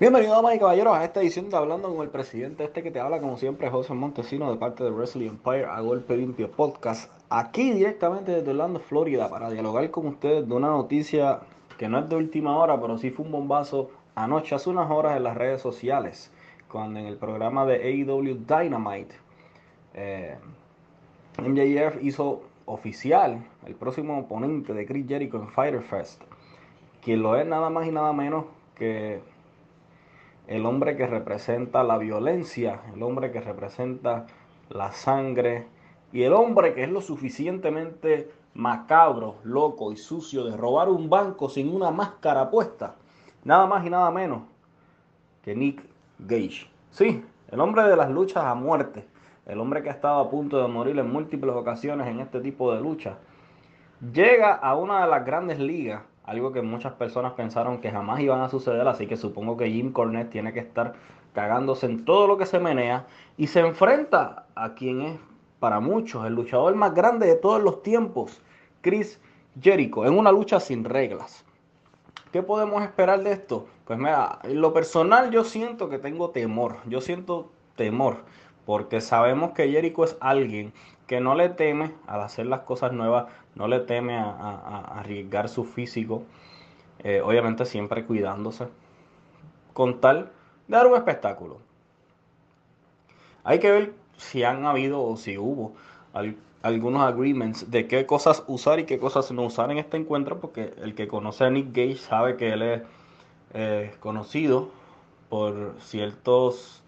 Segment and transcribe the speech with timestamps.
[0.00, 2.64] Bienvenido, damas y caballeros, a esta edición de Hablando con el Presidente.
[2.64, 6.16] Este que te habla, como siempre, José Montesino, de parte de Wrestling Empire, a Golpe
[6.16, 7.12] Limpio Podcast.
[7.28, 11.40] Aquí directamente desde Orlando, Florida, para dialogar con ustedes de una noticia
[11.76, 15.18] que no es de última hora, pero sí fue un bombazo anoche, hace unas horas
[15.18, 16.32] en las redes sociales,
[16.72, 19.14] cuando en el programa de AEW Dynamite,
[19.92, 20.38] eh,
[21.36, 26.22] MJF hizo oficial el próximo oponente de Chris Jericho en Fighter Fest,
[27.02, 28.46] quien lo es nada más y nada menos
[28.76, 29.20] que
[30.50, 34.26] el hombre que representa la violencia, el hombre que representa
[34.68, 35.68] la sangre
[36.12, 41.48] y el hombre que es lo suficientemente macabro, loco y sucio de robar un banco
[41.48, 42.96] sin una máscara puesta.
[43.44, 44.42] Nada más y nada menos
[45.44, 45.84] que Nick
[46.18, 46.68] Gage.
[46.90, 49.06] Sí, el hombre de las luchas a muerte,
[49.46, 52.74] el hombre que ha estado a punto de morir en múltiples ocasiones en este tipo
[52.74, 53.18] de lucha,
[54.12, 58.40] llega a una de las grandes ligas algo que muchas personas pensaron que jamás iban
[58.40, 60.94] a suceder, así que supongo que Jim Cornette tiene que estar
[61.32, 63.04] cagándose en todo lo que se menea
[63.36, 65.18] y se enfrenta a quien es
[65.58, 68.40] para muchos el luchador más grande de todos los tiempos,
[68.80, 69.20] Chris
[69.60, 71.44] Jericho, en una lucha sin reglas.
[72.30, 73.66] ¿Qué podemos esperar de esto?
[73.84, 78.18] Pues mira, en lo personal yo siento que tengo temor, yo siento temor,
[78.70, 80.72] porque sabemos que Jericho es alguien
[81.08, 85.64] que no le teme al hacer las cosas nuevas, no le teme a, arriesgar su
[85.64, 86.22] físico,
[87.00, 88.68] eh, obviamente siempre cuidándose,
[89.72, 90.30] con tal
[90.68, 91.58] de dar un espectáculo.
[93.42, 95.72] Hay que ver si han habido o si hubo
[96.62, 100.74] algunos agreements de qué cosas usar y qué cosas no usar en este encuentro, porque
[100.80, 102.82] el que conoce a Nick Gage sabe que él es
[103.52, 104.70] eh, conocido
[105.28, 106.80] por ciertos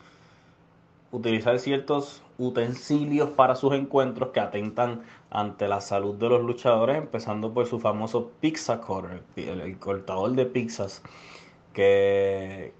[1.12, 7.52] utilizar ciertos utensilios para sus encuentros que atentan ante la salud de los luchadores, empezando
[7.52, 11.02] por su famoso pizza cutter, el, cortador de pizzas,
[11.74, 12.72] que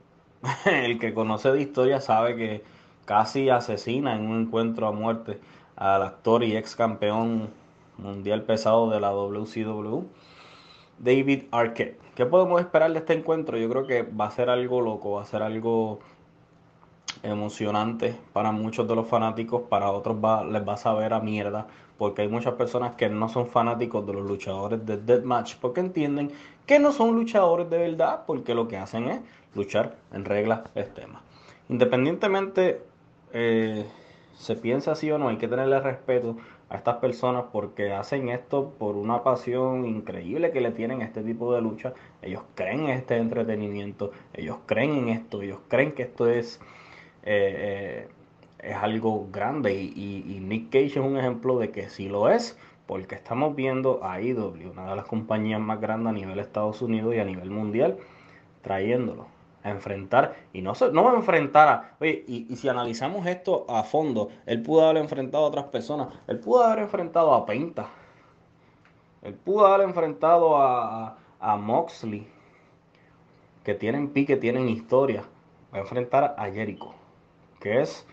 [0.64, 2.64] el que conoce de historia sabe que
[3.04, 5.38] casi asesina en un encuentro a muerte
[5.76, 7.50] al actor y ex campeón
[7.98, 10.04] mundial pesado de la WCW,
[10.98, 12.00] David Arquette.
[12.14, 13.56] ¿Qué podemos esperar de este encuentro?
[13.58, 16.00] Yo creo que va a ser algo loco, va a ser algo
[17.22, 20.16] emocionante para muchos de los fanáticos, para otros
[20.50, 21.66] les va a saber a mierda,
[21.98, 26.32] porque hay muchas personas que no son fanáticos de los luchadores de Deathmatch, porque entienden
[26.66, 29.20] que no son luchadores de verdad, porque lo que hacen es
[29.54, 31.22] luchar en reglas extremas.
[31.68, 32.82] Independientemente
[33.32, 33.86] eh,
[34.34, 36.36] se piensa así o no, hay que tenerle respeto
[36.68, 41.22] a estas personas porque hacen esto por una pasión increíble que le tienen a este
[41.22, 41.92] tipo de lucha.
[42.22, 46.60] Ellos creen en este entretenimiento, ellos creen en esto, ellos creen que esto es
[47.24, 48.08] eh, eh,
[48.62, 49.74] es algo grande.
[49.74, 54.20] Y, Nick Cage es un ejemplo de que sí lo es, porque estamos viendo a
[54.20, 57.98] IW, una de las compañías más grandes a nivel Estados Unidos y a nivel mundial,
[58.62, 59.26] trayéndolo
[59.64, 64.30] a enfrentar, y no, no a enfrentar a, oye, y, si analizamos esto a fondo,
[64.46, 67.88] él pudo haber enfrentado a otras personas, él pudo haber enfrentado a Penta,
[69.22, 72.26] él pudo haber enfrentado a, a Moxley,
[73.62, 75.22] que tienen pique, tienen historia,
[75.72, 76.92] va a enfrentar a Jericho
[77.62, 78.04] que es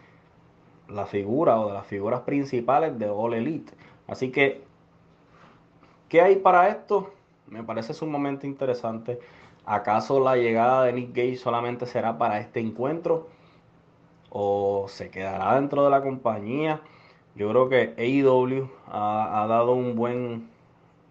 [0.87, 3.73] la figura o de las figuras principales de All Elite.
[4.07, 4.61] Así que,
[6.07, 7.11] ¿qué hay para esto?
[7.47, 9.19] Me parece sumamente interesante.
[9.65, 13.27] ¿Acaso la llegada de Nick Gage solamente será para este encuentro?
[14.29, 16.81] ¿O se quedará dentro de la compañía?
[17.35, 20.49] Yo creo que AEW ha, dado un buen,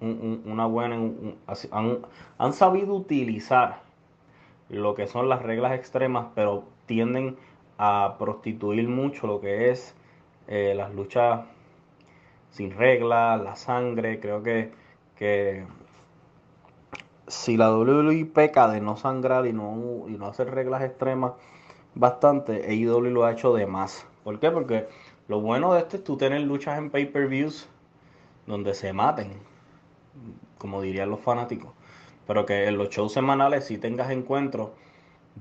[0.00, 0.96] una buena,
[1.70, 1.98] han,
[2.38, 3.80] han sabido utilizar
[4.68, 7.36] lo que son las reglas extremas, pero tienden
[7.78, 9.94] a prostituir mucho lo que es
[10.48, 11.42] eh, las luchas
[12.50, 14.20] sin reglas, la sangre.
[14.20, 14.72] Creo que,
[15.16, 15.64] que
[17.28, 21.32] si la WWE peca de no sangrar y no, y no hacer reglas extremas
[21.94, 24.06] bastante, AEW lo ha hecho de más.
[24.24, 24.50] ¿Por qué?
[24.50, 24.88] Porque
[25.28, 27.68] lo bueno de esto es tú tener luchas en pay-per-views
[28.46, 29.32] donde se maten,
[30.58, 31.70] como dirían los fanáticos.
[32.26, 34.70] Pero que en los shows semanales sí tengas encuentros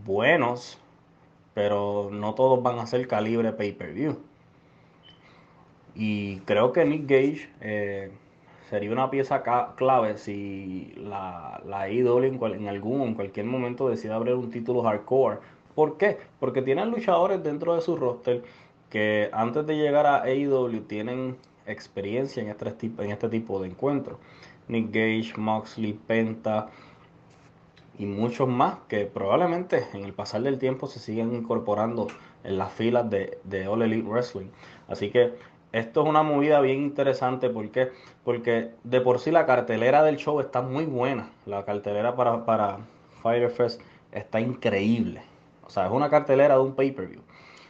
[0.06, 0.80] buenos
[1.58, 4.20] pero no todos van a ser calibre pay-per-view.
[5.96, 8.12] Y creo que Nick Gage eh,
[8.70, 9.42] sería una pieza
[9.76, 14.84] clave si la, la IW en, en algún en cualquier momento decide abrir un título
[14.84, 15.40] hardcore.
[15.74, 16.20] ¿Por qué?
[16.40, 18.44] Porque tienen luchadores dentro de su roster
[18.92, 24.20] que antes de llegar a AEW tienen experiencia en este, en este tipo de encuentros.
[24.68, 26.70] Nick Gage, Moxley, Penta,
[27.98, 32.08] y muchos más que probablemente en el pasar del tiempo se siguen incorporando
[32.44, 34.48] en las filas de, de All Elite Wrestling.
[34.88, 35.34] Así que
[35.72, 37.92] esto es una movida bien interesante porque,
[38.24, 41.30] porque de por sí la cartelera del show está muy buena.
[41.46, 42.80] La cartelera para, para
[43.22, 45.22] Fire Fest está increíble.
[45.66, 47.22] O sea, es una cartelera de un pay-per-view.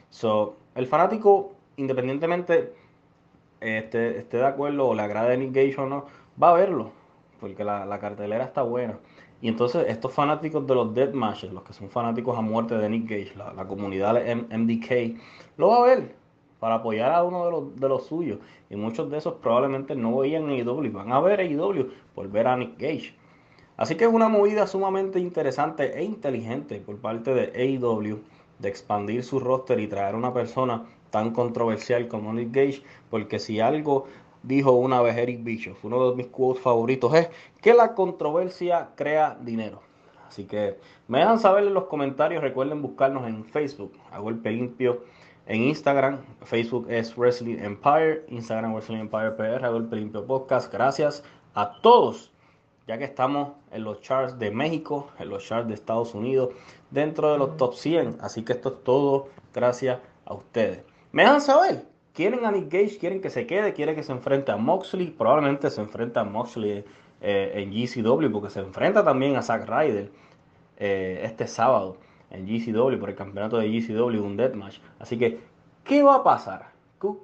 [0.09, 2.74] So, el fanático, independientemente
[3.59, 6.06] esté, esté de acuerdo o le agrade Nick Gage o no,
[6.41, 6.91] va a verlo,
[7.39, 9.00] porque la, la cartelera está buena.
[9.42, 13.10] Y entonces estos fanáticos de los Dead los que son fanáticos a muerte de Nick
[13.10, 15.19] Gage, la, la comunidad de MDK,
[15.57, 16.16] lo va a ver
[16.60, 18.39] para apoyar a uno de los, de los suyos.
[18.69, 22.57] Y muchos de esos probablemente no veían AEW, van a ver AEW por ver a
[22.57, 23.13] Nick Gage.
[23.78, 28.19] Así que es una movida sumamente interesante e inteligente por parte de AEW
[28.57, 32.81] de expandir su roster y traer una persona tan controversial como Nick Gage,
[33.12, 34.07] porque si algo
[34.44, 37.30] dijo una vez Eric Bischoff, uno de mis quotes favoritos es
[37.62, 39.81] que la controversia crea dinero.
[40.28, 45.04] Así que me dejan saber en los comentarios, recuerden buscarnos en Facebook, a golpe limpio,
[45.48, 50.72] en Instagram, Facebook es Wrestling Empire, Instagram Wrestling Empire PR, a golpe limpio podcast.
[50.72, 51.24] Gracias
[51.54, 52.34] a todos,
[52.86, 56.50] ya que estamos en los charts de México, en los charts de Estados Unidos,
[56.92, 58.18] dentro de los top 100.
[58.19, 60.84] Así que esto es todo gracias a ustedes.
[61.13, 61.86] Me dejan saber
[62.18, 65.69] quieren a Nick Gage, quieren que se quede, quieren que se enfrente a Moxley, probablemente
[65.69, 66.84] se enfrenta a Moxley
[67.22, 70.10] eh, en GCW, porque se enfrenta también a Zack Ryder
[70.78, 71.98] eh, este sábado
[72.31, 74.80] en GCW, por el campeonato de GCW, un deathmatch.
[74.98, 75.40] Así que,
[75.84, 76.69] ¿qué va a pasar?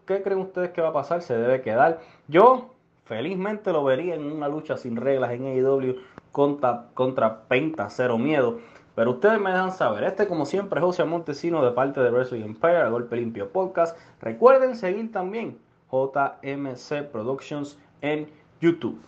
[0.05, 1.23] ¿Qué creen ustedes que va a pasar?
[1.23, 1.99] Se debe quedar.
[2.27, 2.75] Yo
[3.05, 5.95] felizmente lo vería en una lucha sin reglas en AEW
[6.31, 8.59] contra, contra Penta Cero Miedo.
[8.95, 10.03] Pero ustedes me dejan saber.
[10.03, 13.97] Este, como siempre, es José Montesino de parte de Wrestling Empire, Golpe Limpio Podcast.
[14.21, 15.57] Recuerden seguir también
[15.91, 18.27] JMC Productions en
[18.61, 18.99] YouTube.